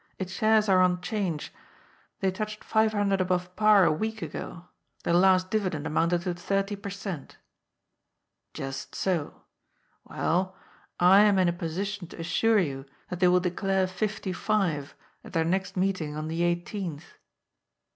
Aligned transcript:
"Its 0.17 0.31
shares 0.33 0.67
are 0.67 0.81
on 0.81 0.99
'Change. 0.99 1.53
They 2.21 2.31
touched 2.31 2.63
five 2.63 2.91
hundred 2.91 3.21
above 3.21 3.55
par 3.55 3.85
a 3.85 3.91
week 3.91 4.23
ago. 4.23 4.65
Their 5.03 5.13
last 5.13 5.51
dividend 5.51 5.85
amounted 5.85 6.21
to 6.23 6.33
thirty 6.33 6.75
per 6.75 6.89
cent."" 6.89 7.37
Just 8.55 8.95
so. 8.95 9.43
Well, 10.03 10.55
I 10.99 11.19
am 11.19 11.37
in 11.37 11.47
a 11.47 11.53
position 11.53 12.07
to 12.07 12.19
assure 12.19 12.57
you 12.57 12.87
that 13.11 13.19
they 13.19 13.27
will 13.27 13.39
declare 13.39 13.85
fifty 13.85 14.33
five 14.33 14.95
at 15.23 15.33
their 15.33 15.45
next 15.45 15.77
meeting 15.77 16.17
on 16.17 16.29
the 16.29 16.41
eighteenth." 16.41 17.05